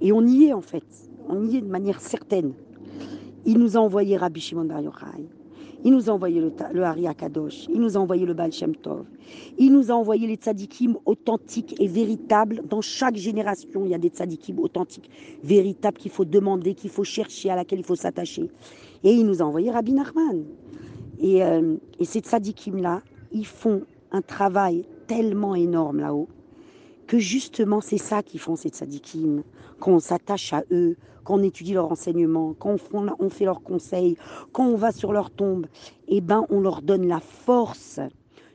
Et 0.00 0.12
on 0.12 0.26
y 0.26 0.46
est 0.46 0.52
en 0.52 0.60
fait. 0.60 0.84
On 1.28 1.44
y 1.44 1.56
est 1.56 1.60
de 1.60 1.68
manière 1.68 2.00
certaine. 2.00 2.52
Il 3.44 3.58
nous 3.58 3.76
a 3.76 3.80
envoyé 3.80 4.16
Rabbi 4.16 4.40
Shimon 4.40 4.64
Bar 4.64 4.80
Yochai. 4.80 5.28
Il 5.84 5.92
nous 5.92 6.08
a 6.08 6.12
envoyé 6.14 6.40
le, 6.40 6.50
le 6.72 6.82
Hari 6.82 7.06
Akadosh. 7.06 7.66
Il 7.68 7.80
nous 7.80 7.96
a 7.96 8.00
envoyé 8.00 8.24
le 8.24 8.32
Baal 8.32 8.52
Shem 8.52 8.74
Tov. 8.74 9.04
Il 9.58 9.72
nous 9.72 9.90
a 9.90 9.94
envoyé 9.94 10.26
les 10.26 10.36
tzadikim 10.36 10.96
authentiques 11.04 11.74
et 11.78 11.86
véritables. 11.86 12.62
Dans 12.66 12.80
chaque 12.80 13.16
génération, 13.16 13.84
il 13.84 13.90
y 13.90 13.94
a 13.94 13.98
des 13.98 14.08
tzadikim 14.08 14.58
authentiques, 14.58 15.10
véritables 15.42 15.98
qu'il 15.98 16.10
faut 16.10 16.24
demander, 16.24 16.74
qu'il 16.74 16.90
faut 16.90 17.04
chercher, 17.04 17.50
à 17.50 17.56
laquelle 17.56 17.80
il 17.80 17.84
faut 17.84 17.96
s'attacher. 17.96 18.48
Et 19.02 19.12
il 19.12 19.26
nous 19.26 19.42
a 19.42 19.44
envoyé 19.44 19.70
Rabbi 19.70 19.92
Nachman. 19.92 20.44
Et, 21.20 21.44
euh, 21.44 21.76
et 22.00 22.04
ces 22.06 22.20
tzadikim-là, 22.20 23.02
ils 23.32 23.46
font 23.46 23.82
un 24.10 24.22
travail 24.22 24.86
tellement 25.06 25.54
énorme 25.54 26.00
là-haut 26.00 26.28
que 27.06 27.18
justement 27.18 27.80
c'est 27.80 27.98
ça 27.98 28.22
qu'ils 28.22 28.40
font 28.40 28.56
ces 28.56 28.70
tzadikim, 28.70 29.42
quand 29.78 29.92
on 29.92 30.00
s'attache 30.00 30.52
à 30.52 30.64
eux, 30.70 30.96
quand 31.24 31.34
on 31.34 31.42
étudie 31.42 31.74
leur 31.74 31.90
enseignement, 31.90 32.54
quand 32.58 32.76
on, 32.92 33.06
on 33.18 33.30
fait 33.30 33.44
leurs 33.44 33.62
conseils, 33.62 34.16
quand 34.52 34.66
on 34.66 34.76
va 34.76 34.92
sur 34.92 35.12
leur 35.12 35.30
tombe, 35.30 35.66
eh 36.08 36.20
ben 36.20 36.46
on 36.50 36.60
leur 36.60 36.82
donne 36.82 37.06
la 37.06 37.20
force 37.20 38.00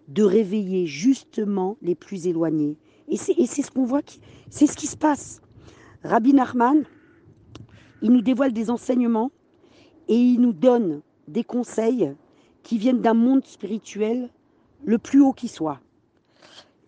de 0.07 0.23
réveiller 0.23 0.87
justement 0.87 1.77
les 1.81 1.95
plus 1.95 2.27
éloignés. 2.27 2.77
Et 3.07 3.17
c'est 3.17 3.61
ce 3.61 3.71
qu'on 3.71 3.85
voit, 3.85 4.01
c'est 4.49 4.67
ce 4.67 4.75
qui 4.75 4.87
se 4.87 4.97
passe. 4.97 5.41
Rabbi 6.03 6.33
Nachman, 6.33 6.83
il 8.01 8.11
nous 8.11 8.21
dévoile 8.21 8.53
des 8.53 8.69
enseignements 8.69 9.31
et 10.07 10.15
il 10.15 10.39
nous 10.39 10.53
donne 10.53 11.01
des 11.27 11.43
conseils 11.43 12.13
qui 12.63 12.77
viennent 12.77 13.01
d'un 13.01 13.13
monde 13.13 13.45
spirituel 13.45 14.29
le 14.83 14.97
plus 14.97 15.21
haut 15.21 15.33
qui 15.33 15.47
soit. 15.47 15.79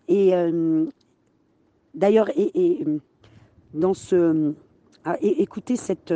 Et 0.08 0.34
euh, 0.34 0.86
d'ailleurs, 1.94 2.28
ah, 5.04 5.16
écoutez 5.20 5.76
cette, 5.76 6.14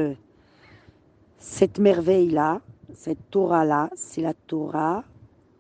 merveille-là, 1.79 2.61
cette 2.95 3.31
Torah-là, 3.31 3.91
c'est 3.95 4.23
la 4.23 4.35
Torah 4.35 5.05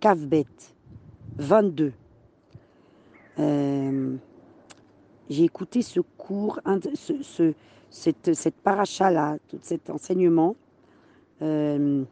Kavbet 0.01 0.47
22. 1.39 1.93
Euh, 3.39 4.17
j'ai 5.29 5.45
écouté 5.45 5.83
ce 5.83 6.01
cours, 6.01 6.61
ce, 6.95 7.23
ce, 7.23 7.53
cette, 7.91 8.35
cette 8.35 8.57
paracha-là, 8.57 9.39
tout 9.49 9.59
cet 9.61 9.91
enseignement. 9.91 10.57
Euh, 11.43 12.05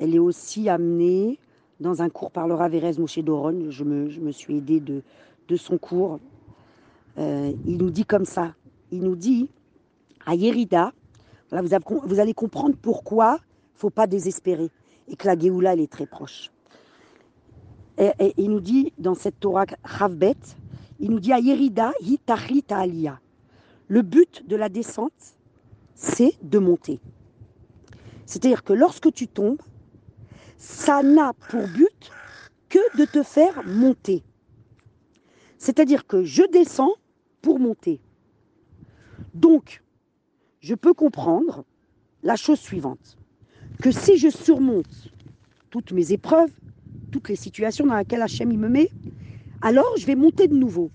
elle 0.00 0.14
est 0.14 0.20
aussi 0.20 0.68
amenée 0.68 1.38
dans 1.80 2.02
un 2.02 2.08
cours 2.08 2.30
par 2.30 2.48
le 2.48 2.54
Rav 2.54 2.74
Moshe 2.98 3.18
Doron. 3.20 3.70
Je 3.70 3.84
me, 3.84 4.32
suis 4.32 4.56
aidée 4.56 4.80
de 4.80 5.56
son 5.56 5.78
cours. 5.78 6.18
Euh, 7.18 7.52
il 7.64 7.78
nous 7.78 7.90
dit 7.90 8.04
comme 8.04 8.24
ça. 8.24 8.54
Il 8.90 9.02
nous 9.02 9.16
dit 9.16 9.48
à 10.26 10.34
Yerida, 10.34 10.92
voilà, 11.50 11.80
vous, 12.06 12.20
allez 12.20 12.34
comprendre 12.34 12.76
pourquoi 12.80 13.38
il 13.40 13.74
ne 13.74 13.78
faut 13.78 13.90
pas 13.90 14.06
désespérer 14.06 14.70
et 15.08 15.16
que 15.16 15.26
la 15.26 15.38
Géoula 15.38 15.74
est 15.74 15.90
très 15.90 16.06
proche. 16.06 16.50
Et, 17.98 18.34
il 18.36 18.50
nous 18.50 18.60
dit 18.60 18.92
dans 18.98 19.14
cette 19.14 19.38
Torah 19.38 19.66
Chavbet, 19.86 20.36
il 20.98 21.10
nous 21.10 21.20
dit 21.20 21.32
à 21.32 21.38
Yerida, 21.38 21.92
Hitachlita 22.00 22.78
Aliyah. 22.78 23.20
Le 23.88 24.02
but 24.02 24.46
de 24.48 24.56
la 24.56 24.68
descente, 24.68 25.36
c'est 25.94 26.32
de 26.42 26.58
monter. 26.58 27.00
C'est-à-dire 28.26 28.64
que 28.64 28.72
lorsque 28.72 29.12
tu 29.12 29.28
tombes, 29.28 29.60
ça 30.56 31.02
n'a 31.02 31.32
pour 31.50 31.68
but 31.68 32.10
que 32.68 32.98
de 32.98 33.04
te 33.04 33.22
faire 33.22 33.62
monter. 33.66 34.24
C'est-à-dire 35.58 36.06
que 36.06 36.24
je 36.24 36.42
descends 36.50 36.94
pour 37.44 37.60
monter. 37.60 38.00
Donc, 39.34 39.82
je 40.60 40.74
peux 40.74 40.94
comprendre 40.94 41.66
la 42.22 42.36
chose 42.36 42.58
suivante, 42.58 43.18
que 43.82 43.90
si 43.90 44.16
je 44.16 44.30
surmonte 44.30 45.12
toutes 45.68 45.92
mes 45.92 46.12
épreuves, 46.12 46.50
toutes 47.12 47.28
les 47.28 47.36
situations 47.36 47.84
dans 47.84 47.98
lesquelles 47.98 48.22
Hachem 48.22 48.50
il 48.50 48.58
me 48.58 48.70
met, 48.70 48.88
alors 49.60 49.94
je 49.98 50.06
vais 50.06 50.14
monter 50.14 50.48
de 50.48 50.56
nouveau. 50.56 50.90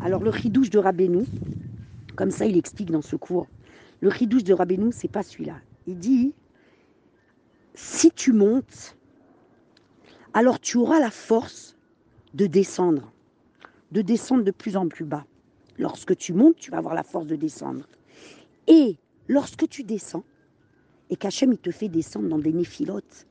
Alors 0.00 0.22
le 0.22 0.30
ridouche 0.30 0.70
de 0.70 0.78
Rabbeinu, 0.78 1.24
comme 2.14 2.30
ça 2.30 2.46
il 2.46 2.56
explique 2.56 2.92
dans 2.92 3.02
ce 3.02 3.16
cours, 3.16 3.48
le 4.00 4.10
ridouche 4.10 4.44
de 4.44 4.54
Rabbeinu, 4.54 4.92
c'est 4.92 5.10
pas 5.10 5.24
celui-là. 5.24 5.56
Il 5.88 5.98
dit, 5.98 6.34
si 7.74 8.12
tu 8.12 8.32
montes, 8.32 8.96
alors 10.34 10.60
tu 10.60 10.76
auras 10.76 11.00
la 11.00 11.10
force 11.10 11.76
de 12.32 12.46
descendre, 12.46 13.12
de 13.90 14.02
descendre 14.02 14.44
de 14.44 14.52
plus 14.52 14.76
en 14.76 14.86
plus 14.86 15.04
bas. 15.04 15.26
Lorsque 15.78 16.16
tu 16.16 16.32
montes, 16.32 16.56
tu 16.56 16.70
vas 16.70 16.78
avoir 16.78 16.94
la 16.94 17.02
force 17.02 17.26
de 17.26 17.36
descendre. 17.36 17.86
Et 18.66 18.96
lorsque 19.28 19.68
tu 19.68 19.84
descends, 19.84 20.24
et 21.10 21.16
qu'Hachem 21.16 21.56
te 21.56 21.70
fait 21.70 21.88
descendre 21.88 22.28
dans 22.28 22.38
des 22.38 22.52
néphilotes, 22.52 23.26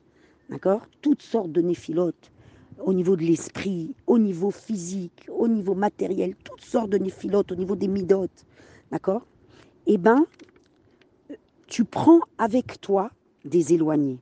d'accord? 0.48 0.86
Toutes 1.02 1.22
sortes 1.22 1.52
de 1.52 1.60
néphilotes, 1.60 2.32
au 2.80 2.92
niveau 2.92 3.16
de 3.16 3.22
l'esprit, 3.22 3.94
au 4.06 4.18
niveau 4.18 4.50
physique, 4.50 5.26
au 5.28 5.46
niveau 5.46 5.74
matériel, 5.74 6.34
toutes 6.42 6.64
sortes 6.64 6.90
de 6.90 6.98
néphilotes, 6.98 7.52
au 7.52 7.56
niveau 7.56 7.76
des 7.76 7.88
midotes, 7.88 8.46
d'accord? 8.90 9.26
Eh 9.86 9.98
bien, 9.98 10.26
tu 11.66 11.84
prends 11.84 12.20
avec 12.38 12.80
toi 12.80 13.10
des 13.44 13.74
éloignés. 13.74 14.18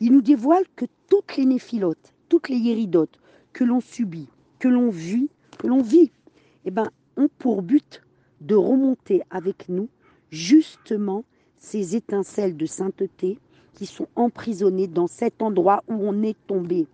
Il 0.00 0.12
nous 0.12 0.22
dévoile 0.22 0.64
que 0.76 0.84
toutes 1.08 1.36
les 1.36 1.44
néphilotes, 1.44 2.14
toutes 2.28 2.48
les 2.48 2.56
hiéridotes 2.56 3.18
que 3.52 3.64
l'on 3.64 3.80
subit, 3.80 4.28
que 4.58 4.68
l'on 4.68 4.90
vit, 4.90 5.30
que 5.58 5.66
l'on 5.66 5.82
vit, 5.82 6.12
eh 6.64 6.70
ben, 6.70 6.90
pour 7.28 7.62
but 7.62 8.02
de 8.40 8.54
remonter 8.54 9.22
avec 9.30 9.68
nous 9.68 9.88
justement 10.30 11.24
ces 11.58 11.96
étincelles 11.96 12.56
de 12.56 12.66
sainteté 12.66 13.38
qui 13.74 13.86
sont 13.86 14.08
emprisonnées 14.16 14.88
dans 14.88 15.06
cet 15.06 15.42
endroit 15.42 15.82
où 15.88 15.94
on 15.94 16.22
est 16.22 16.36
tombé. 16.46 16.86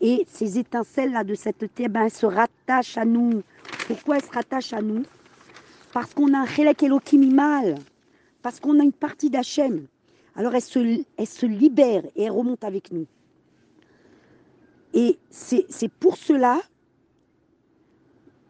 Et 0.00 0.24
ces 0.28 0.58
étincelles-là 0.58 1.24
de 1.24 1.34
sainteté, 1.34 1.84
eh 1.84 1.88
ben, 1.88 2.04
elles 2.04 2.10
se 2.10 2.26
rattachent 2.26 2.96
à 2.96 3.04
nous. 3.04 3.42
Pourquoi 3.86 4.16
elles 4.16 4.24
se 4.24 4.30
rattachent 4.30 4.72
à 4.72 4.82
nous? 4.82 5.02
Parce 5.92 6.14
qu'on 6.14 6.32
a 6.34 6.38
un 6.38 6.46
chelek 6.46 6.82
mal, 7.14 7.76
parce 8.42 8.60
qu'on 8.60 8.78
a 8.78 8.84
une 8.84 8.92
partie 8.92 9.30
d'Hachem. 9.30 9.86
Alors 10.36 10.54
elles 10.54 10.62
se, 10.62 11.02
elles 11.16 11.26
se 11.26 11.46
libèrent 11.46 12.04
et 12.14 12.24
elles 12.24 12.30
remontent 12.30 12.66
avec 12.66 12.92
nous. 12.92 13.06
Et 14.94 15.18
c'est 15.30 15.92
pour 16.00 16.16
cela 16.16 16.60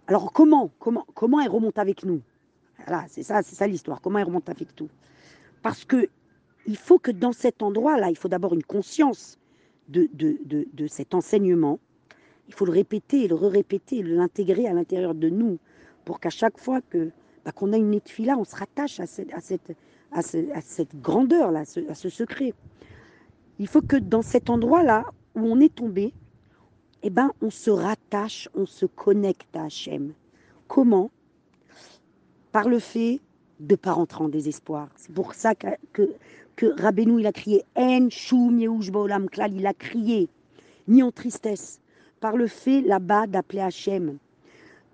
alors 0.09 0.33
comment, 0.33 0.71
comment, 0.79 1.41
elle 1.41 1.51
remonte 1.51 1.79
avec 1.79 2.03
nous? 2.03 2.23
Voilà, 2.87 3.05
c'est 3.09 3.23
ça, 3.23 3.43
c'est 3.43 3.55
ça 3.55 3.67
l'histoire. 3.67 4.01
Comment 4.01 4.19
elle 4.19 4.25
remonte 4.25 4.49
avec 4.49 4.69
nous 4.81 4.89
Parce 5.63 5.85
que 5.85 6.09
il 6.67 6.79
faut 6.79 6.99
que 6.99 7.11
dans 7.11 7.33
cet 7.33 7.63
endroit-là, 7.63 8.09
il 8.09 8.17
faut 8.17 8.29
d'abord 8.29 8.55
une 8.55 8.63
conscience 8.63 9.39
de, 9.89 10.09
cet 10.87 11.15
enseignement. 11.15 11.79
Il 12.49 12.55
faut 12.55 12.65
le 12.65 12.73
répéter, 12.73 13.29
le 13.29 13.35
re-répéter, 13.35 14.03
l'intégrer 14.03 14.67
à 14.67 14.73
l'intérieur 14.73 15.15
de 15.15 15.29
nous, 15.29 15.59
pour 16.07 16.21
qu'à 16.21 16.31
chaque 16.31 16.59
fois 16.59 16.81
que 16.81 17.11
bah, 17.45 17.53
qu'on 17.53 17.75
a 17.75 17.77
une 17.77 18.01
là, 18.21 18.39
on 18.39 18.45
se 18.45 18.57
rattache 18.57 19.01
à 19.01 19.07
cette, 19.07 19.33
à 19.35 19.41
cette, 19.41 19.77
à, 20.13 20.21
à 20.21 20.61
cette 20.63 21.01
grandeur-là, 21.01 21.65
à 21.89 21.95
ce 21.95 22.09
secret. 22.09 22.55
Il 23.59 23.67
faut 23.67 23.83
que 23.83 23.97
dans 23.97 24.23
cet 24.23 24.49
endroit-là 24.49 25.05
où 25.35 25.41
on 25.41 25.61
est 25.61 25.75
tombé, 25.75 26.15
eh 27.03 27.11
ben, 27.11 27.33
on 27.43 27.51
se 27.51 27.71
rattache, 27.71 28.49
on 28.55 28.67
se 28.67 28.87
connecte 28.87 29.55
à 29.55 29.65
Hachem. 29.65 30.13
Comment? 30.67 31.11
Par 32.53 32.69
le 32.69 32.79
fait 32.79 33.21
de 33.61 33.73
ne 33.73 33.77
pas 33.77 33.93
rentrer 33.93 34.25
en 34.25 34.29
désespoir. 34.29 34.89
C'est 34.97 35.13
pour 35.13 35.35
ça 35.35 35.55
que, 35.55 35.69
que, 36.57 36.81
Rabbeinu, 36.81 37.21
il 37.21 37.27
a 37.27 37.33
crié 37.33 37.65
En 37.77 38.09
Shum 38.11 38.59
Yehush 38.59 38.91
Klal, 39.31 39.55
il 39.55 39.67
a 39.67 39.75
crié, 39.75 40.29
ni 40.89 41.03
en 41.03 41.13
tristesse, 41.13 41.81
par 42.21 42.37
le 42.37 42.47
fait 42.47 42.81
là-bas 42.81 43.27
d'appeler 43.27 43.61
Hachem. 43.61 44.19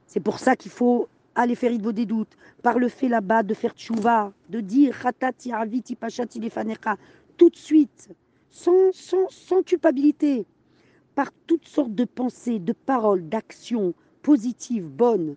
C'est 0.07 0.21
pour 0.21 0.39
ça 0.39 0.57
qu'il 0.57 0.71
faut 0.71 1.09
aller 1.35 1.55
faire 1.55 1.73
vos 1.79 1.93
des 1.93 2.07
doutes, 2.07 2.37
par 2.63 2.79
le 2.79 2.89
fait 2.89 3.09
là-bas 3.09 3.43
de 3.43 3.55
faire 3.55 3.73
tchouva, 3.73 4.33
de 4.51 4.61
dire 4.61 4.97
Khatati 5.01 5.51
Pachati 5.97 6.39
Lefanecha, 6.39 6.97
tout 7.37 7.51
de 7.51 7.57
suite, 7.57 8.11
sans, 8.51 8.93
sans, 8.93 9.29
sans 9.31 9.63
culpabilité, 9.63 10.47
par 11.15 11.31
toutes 11.47 11.67
sortes 11.67 11.95
de 11.95 12.05
pensées, 12.05 12.59
de 12.59 12.73
paroles, 12.73 13.29
d'actions 13.29 13.95
positives, 14.23 14.87
bonnes, 14.87 15.37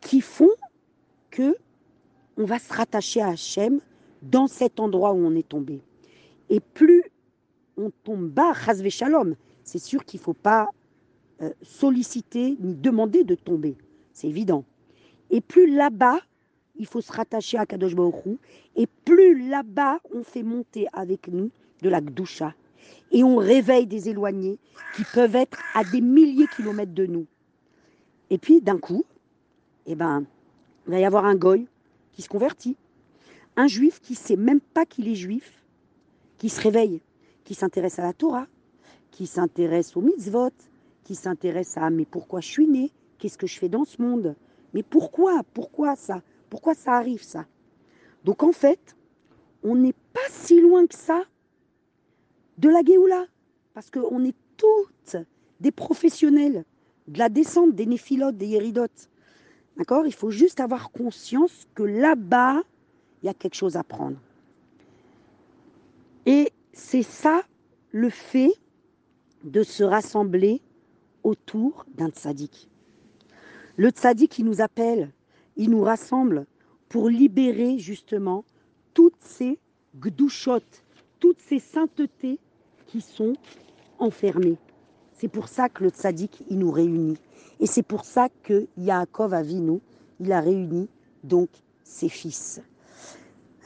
qui 0.00 0.20
font 0.20 0.50
que 1.30 1.56
on 2.36 2.44
va 2.44 2.58
se 2.58 2.72
rattacher 2.72 3.20
à 3.20 3.28
Hachem 3.28 3.80
dans 4.22 4.46
cet 4.46 4.80
endroit 4.80 5.12
où 5.12 5.18
on 5.18 5.34
est 5.34 5.48
tombé. 5.48 5.80
Et 6.48 6.60
plus 6.60 7.02
on 7.76 7.90
tombe 8.04 8.28
bas, 8.28 8.52
Shalom, 8.88 9.34
c'est 9.62 9.78
sûr 9.78 10.04
qu'il 10.04 10.20
ne 10.20 10.24
faut 10.24 10.34
pas 10.34 10.68
euh, 11.42 11.50
solliciter 11.62 12.56
ni 12.60 12.74
demander 12.74 13.24
de 13.24 13.34
tomber. 13.34 13.76
C'est 14.12 14.28
évident. 14.28 14.64
Et 15.30 15.40
plus 15.40 15.72
là-bas, 15.72 16.18
il 16.76 16.86
faut 16.86 17.00
se 17.00 17.12
rattacher 17.12 17.58
à 17.58 17.66
Kadosh 17.66 17.94
Baruch 17.94 18.38
Et 18.76 18.86
plus 19.04 19.48
là-bas, 19.48 20.00
on 20.12 20.22
fait 20.22 20.42
monter 20.42 20.86
avec 20.92 21.28
nous 21.28 21.50
de 21.82 21.88
la 21.88 22.00
Gdusha. 22.00 22.54
Et 23.10 23.24
on 23.24 23.36
réveille 23.36 23.86
des 23.86 24.08
éloignés 24.08 24.58
qui 24.94 25.04
peuvent 25.14 25.36
être 25.36 25.58
à 25.74 25.84
des 25.84 26.00
milliers 26.00 26.46
de 26.46 26.50
kilomètres 26.50 26.94
de 26.94 27.06
nous. 27.06 27.26
Et 28.30 28.38
puis, 28.38 28.60
d'un 28.60 28.78
coup, 28.78 29.04
eh 29.86 29.94
ben, 29.94 30.24
il 30.86 30.92
va 30.92 31.00
y 31.00 31.04
avoir 31.04 31.24
un 31.24 31.34
goy 31.34 31.66
qui 32.12 32.22
se 32.22 32.28
convertit. 32.28 32.76
Un 33.56 33.66
juif 33.66 34.00
qui 34.00 34.12
ne 34.12 34.18
sait 34.18 34.36
même 34.36 34.60
pas 34.60 34.84
qu'il 34.84 35.08
est 35.08 35.14
juif, 35.14 35.64
qui 36.36 36.48
se 36.48 36.60
réveille, 36.60 37.00
qui 37.44 37.54
s'intéresse 37.54 37.98
à 37.98 38.02
la 38.02 38.12
Torah, 38.12 38.46
qui 39.10 39.26
s'intéresse 39.26 39.96
aux 39.96 40.00
mitzvot, 40.00 40.52
qui 41.04 41.14
s'intéresse 41.14 41.76
à 41.76 41.90
mais 41.90 42.04
pourquoi 42.04 42.40
je 42.40 42.48
suis 42.48 42.66
né, 42.66 42.92
qu'est-ce 43.18 43.38
que 43.38 43.46
je 43.46 43.58
fais 43.58 43.68
dans 43.68 43.84
ce 43.84 44.00
monde, 44.00 44.36
mais 44.74 44.82
pourquoi, 44.82 45.42
pourquoi 45.54 45.96
ça, 45.96 46.22
pourquoi 46.50 46.74
ça 46.74 46.92
arrive 46.92 47.22
ça? 47.22 47.46
Donc 48.24 48.42
en 48.42 48.52
fait, 48.52 48.96
on 49.62 49.74
n'est 49.74 49.94
pas 50.12 50.28
si 50.28 50.60
loin 50.60 50.86
que 50.86 50.94
ça 50.94 51.22
de 52.58 52.68
la 52.68 52.82
Géoula, 52.84 53.26
parce 53.74 53.90
qu'on 53.90 54.24
est 54.24 54.34
toutes 54.56 55.16
des 55.60 55.70
professionnels 55.70 56.64
de 57.06 57.18
la 57.18 57.28
descente 57.28 57.74
des 57.74 57.86
néphilotes, 57.86 58.36
des 58.36 58.50
héridotes. 58.50 59.08
D'accord? 59.76 60.06
Il 60.06 60.12
faut 60.12 60.30
juste 60.30 60.60
avoir 60.60 60.90
conscience 60.90 61.66
que 61.74 61.84
là-bas, 61.84 62.62
il 63.22 63.26
y 63.26 63.28
a 63.28 63.34
quelque 63.34 63.54
chose 63.54 63.76
à 63.76 63.84
prendre. 63.84 64.18
Et 66.26 66.52
c'est 66.72 67.02
ça 67.02 67.42
le 67.92 68.10
fait 68.10 68.52
de 69.44 69.62
se 69.62 69.84
rassembler 69.84 70.60
autour 71.22 71.86
d'un 71.94 72.10
tzaddik. 72.10 72.68
Le 73.76 73.90
tzaddik, 73.90 74.38
il 74.38 74.44
nous 74.44 74.60
appelle, 74.60 75.12
il 75.56 75.70
nous 75.70 75.82
rassemble 75.82 76.46
pour 76.88 77.08
libérer 77.08 77.78
justement 77.78 78.44
toutes 78.94 79.20
ces 79.20 79.58
gdouchot, 80.00 80.60
toutes 81.20 81.40
ces 81.40 81.60
saintetés 81.60 82.38
qui 82.88 83.00
sont 83.00 83.34
enfermées. 84.00 84.56
C'est 85.12 85.28
pour 85.28 85.48
ça 85.48 85.68
que 85.68 85.84
le 85.84 85.90
tzaddik, 85.90 86.42
il 86.50 86.58
nous 86.58 86.72
réunit. 86.72 87.16
Et 87.60 87.66
c'est 87.66 87.82
pour 87.82 88.04
ça 88.04 88.28
que 88.42 88.66
Yaakov 88.76 89.34
Avinu, 89.34 89.80
il 90.20 90.32
a 90.32 90.40
réuni 90.40 90.88
donc 91.22 91.48
ses 91.84 92.08
fils. 92.08 92.60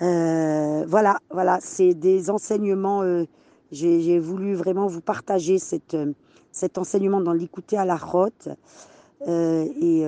Euh, 0.00 0.84
voilà, 0.86 1.18
voilà, 1.30 1.58
c'est 1.60 1.94
des 1.94 2.30
enseignements. 2.30 3.02
Euh, 3.02 3.24
j'ai 3.70 4.18
voulu 4.18 4.54
vraiment 4.54 4.86
vous 4.86 5.00
partager 5.00 5.58
cette, 5.58 5.94
euh, 5.94 6.12
cet 6.50 6.76
enseignement 6.76 7.20
dans 7.20 7.32
l'écouter 7.32 7.76
à 7.78 7.84
la 7.84 7.96
rote 7.96 8.48
et, 9.26 10.04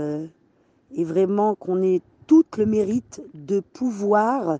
vraiment 1.05 1.55
qu'on 1.55 1.83
ait 1.83 2.03
tout 2.27 2.45
le 2.57 2.67
mérite 2.67 3.23
de 3.35 3.61
pouvoir 3.61 4.59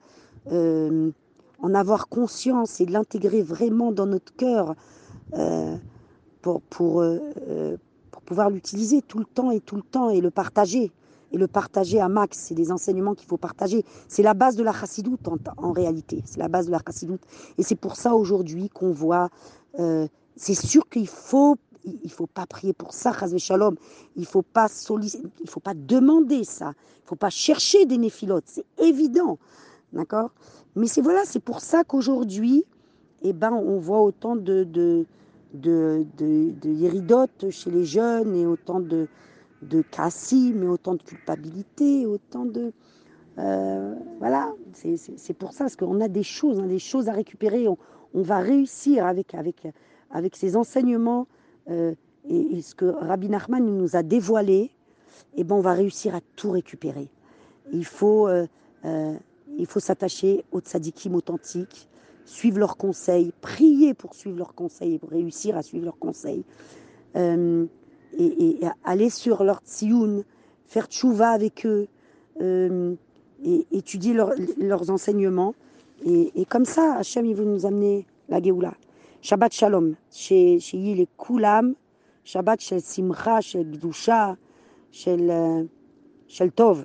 en 1.65 1.75
avoir 1.75 2.09
conscience 2.09 2.81
et 2.81 2.87
l'intégrer 2.87 3.43
vraiment 3.43 3.91
dans 3.91 4.07
notre 4.07 4.35
cœur 4.37 4.75
pour, 6.43 6.61
pour, 6.63 7.05
pour 8.11 8.23
pouvoir 8.23 8.51
l'utiliser 8.51 9.01
tout 9.03 9.19
le 9.19 9.25
temps 9.25 9.51
et 9.51 9.61
tout 9.61 9.77
le 9.77 9.83
temps 9.83 10.11
et 10.11 10.21
le 10.21 10.31
partager 10.31 10.93
et 11.35 11.37
le 11.37 11.49
partager 11.49 12.01
à 12.01 12.09
max. 12.09 12.39
C'est 12.39 12.55
des 12.55 12.71
enseignements 12.71 13.15
qu'il 13.15 13.27
faut 13.27 13.37
partager. 13.37 13.85
C'est 14.09 14.23
la 14.23 14.35
base 14.35 14.57
de 14.57 14.63
la 14.63 14.73
chassidoute 14.73 15.29
en, 15.57 15.73
réalité. 15.73 16.23
C'est 16.25 16.39
la 16.39 16.49
base 16.49 16.67
de 16.67 16.71
la 16.71 16.81
chassidoute. 16.85 17.23
Et 17.59 17.63
c'est 17.63 17.75
pour 17.75 17.97
ça 17.97 18.15
aujourd'hui 18.15 18.69
qu'on 18.69 18.93
voit. 18.93 19.31
Euh, 19.81 20.07
c'est 20.37 20.55
sûr 20.55 20.89
qu'il 20.89 21.09
faut. 21.09 21.57
Il 22.03 22.11
faut 22.11 22.27
pas 22.27 22.47
prier 22.47 22.73
pour 22.73 22.95
ça, 22.95 23.13
Chazvé 23.13 23.39
Shalom. 23.39 23.77
Il 24.17 24.25
faut 24.25 24.43
pas 24.43 24.69
il 24.91 25.51
faut 25.51 25.61
pas 25.61 25.75
demander 25.75 26.45
ça. 26.45 26.73
Il 27.05 27.09
faut 27.09 27.17
pas 27.17 27.31
chercher 27.31 27.85
des 27.85 27.99
néphilotes. 27.99 28.45
C'est 28.47 28.65
évident, 28.79 29.39
d'accord? 29.93 30.31
Mais 30.77 30.87
c'est 30.87 31.01
voilà, 31.01 31.23
c'est 31.25 31.41
pour 31.43 31.61
ça 31.61 31.85
qu'aujourd'hui, 31.85 32.65
eh 33.23 33.33
ben, 33.33 33.53
on 33.53 33.79
voit 33.79 34.03
autant 34.03 34.37
de 34.37 34.65
de 34.65 35.07
de, 35.55 36.05
de, 36.19 36.53
de 37.41 37.51
chez 37.51 37.71
les 37.71 37.85
jeunes 37.85 38.35
et 38.35 38.47
autant 38.47 38.81
de, 38.81 39.09
de 39.63 39.83
cassis, 39.83 40.53
autant 40.69 40.95
de 40.95 41.03
culpabilité, 41.03 42.07
autant 42.07 42.45
de... 42.45 42.73
Euh, 43.39 43.95
voilà, 44.19 44.53
c'est 44.73 45.35
pour 45.35 45.53
ça, 45.53 45.65
parce 45.65 45.77
qu'on 45.77 46.01
a 46.01 46.09
des 46.09 46.23
choses, 46.23 46.61
hein, 46.61 46.67
des 46.67 46.79
choses 46.79 47.09
à 47.09 47.13
récupérer. 47.13 47.67
On, 47.69 47.79
va 48.15 48.39
réussir 48.39 49.07
avec, 49.07 49.35
avec, 49.35 50.37
ces 50.37 50.57
enseignements 50.57 51.27
euh, 51.69 51.95
et, 52.29 52.63
ce 52.63 52.75
que 52.77 52.85
Rabbi 52.85 53.29
Nachman 53.29 53.65
nous 53.65 53.97
a 53.97 54.05
dévoilé, 54.05 54.71
eh 55.37 55.43
ben 55.43 55.57
on 55.57 55.61
va 55.61 55.73
réussir 55.73 56.15
à 56.15 56.21
tout 56.37 56.53
récupérer. 56.53 57.09
Il 57.73 57.85
faut, 57.85 58.29
euh, 58.29 58.47
il 59.59 59.67
faut 59.67 59.81
s'attacher 59.81 60.45
aux 60.53 60.61
tzadikim 60.61 61.15
authentiques, 61.15 61.89
suivre 62.25 62.59
leurs 62.59 62.77
conseils, 62.77 63.33
prier 63.41 63.95
pour 63.95 64.15
suivre 64.15 64.39
leurs 64.39 64.55
conseils 64.55 64.95
et 64.95 64.99
pour 64.99 65.11
réussir 65.11 65.57
à 65.57 65.63
suivre 65.63 65.85
leurs 65.85 65.99
conseils 65.99 66.45
et, 68.19 68.61
aller 68.85 69.11
sur 69.11 69.45
leur 69.45 69.61
tsioun, 69.65 70.25
faire 70.67 70.87
tchouva 70.87 71.31
avec 71.31 71.67
eux, 71.67 71.87
euh, 72.41 72.95
et 73.45 73.67
étudier 73.73 74.15
leurs 74.59 74.91
enseignements. 74.91 75.55
Et, 76.05 76.45
comme 76.49 76.65
ça, 76.65 76.97
Hachem, 76.97 77.27
il 77.27 77.35
veut 77.35 77.45
nous 77.45 77.67
amener 77.67 78.07
la 78.29 78.43
Géoula. 78.43 78.75
Shabbat 79.23 79.53
Shalom, 79.53 79.95
chez 80.11 80.59
les 80.73 81.09
Kulam, 81.19 81.75
Shabbat 82.25 82.61
Shel 82.61 82.81
Simcha, 82.81 83.41
Shel 83.41 83.71
Gdusha, 83.71 84.37
euh, 85.07 85.65
Shel 86.29 86.53
Tov. 86.53 86.85